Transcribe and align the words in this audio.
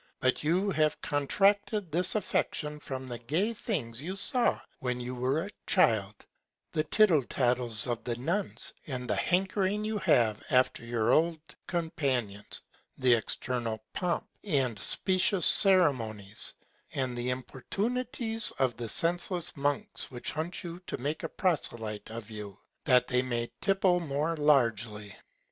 But 0.19 0.43
you 0.43 0.71
have 0.71 0.99
contracted 1.01 1.91
this 1.91 2.15
Affection 2.15 2.79
from 2.79 3.07
the 3.07 3.19
gay 3.19 3.53
Things 3.53 4.01
you 4.01 4.15
saw 4.15 4.59
when 4.79 4.99
you 4.99 5.13
were 5.13 5.43
a 5.45 5.51
Child; 5.67 6.25
the 6.71 6.83
Tittle 6.83 7.21
tattles 7.21 7.85
of 7.85 8.03
the 8.03 8.15
Nuns, 8.15 8.73
and 8.87 9.07
the 9.07 9.15
Hankering 9.15 9.85
you 9.85 9.99
have 9.99 10.41
after 10.49 10.83
your 10.83 11.11
old 11.11 11.39
Companions, 11.67 12.63
the 12.97 13.13
external 13.13 13.79
Pomp 13.93 14.27
and 14.43 14.79
specious 14.79 15.45
Ceremonies, 15.45 16.55
and 16.93 17.15
the 17.15 17.29
Importunities 17.29 18.49
of 18.57 18.75
the 18.77 18.89
senseless 18.89 19.55
Monks 19.55 20.09
which 20.09 20.31
hunt 20.31 20.63
you 20.63 20.79
to 20.87 20.97
make 20.97 21.21
a 21.21 21.29
Proselyte 21.29 22.09
of 22.09 22.31
you, 22.31 22.57
that 22.85 23.05
they 23.07 23.21
may 23.21 23.51
tipple 23.61 23.99
more 23.99 24.35
largely. 24.35 25.15